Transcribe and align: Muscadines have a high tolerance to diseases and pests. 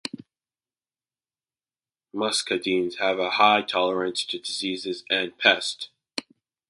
Muscadines 2.11 2.97
have 2.97 3.19
a 3.19 3.29
high 3.29 3.61
tolerance 3.61 4.25
to 4.25 4.39
diseases 4.39 5.03
and 5.11 5.37
pests. 5.37 5.89